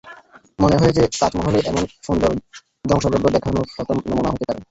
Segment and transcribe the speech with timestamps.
[0.59, 2.31] মনে হয়েছে তাজমহলই এমন সুন্দর
[2.85, 4.59] ধ্বংসযজ্ঞ দেখানোর প্রথম নমুনা হতে পারে।